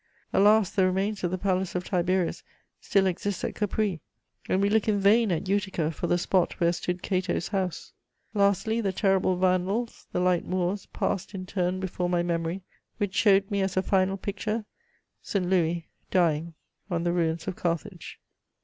[0.33, 2.41] Alas, the remains of the palace of Tiberius
[2.79, 4.01] still exist at Capri,
[4.49, 7.93] and we look in vain at Utica for the spot where stood Cato's house!
[8.33, 12.63] Lastly, the terrible Vandals, the light Moors passed in turn before my memory,
[12.97, 14.65] which showed me, as a final picture,
[15.21, 15.45] St.
[15.45, 16.55] Louis dying
[16.89, 18.19] on the ruins of Carthage." * [Sidenote: The ruins of Carthage.